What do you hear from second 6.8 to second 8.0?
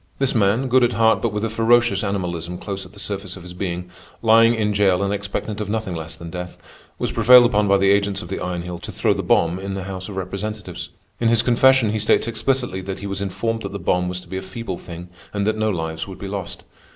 was prevailed upon by the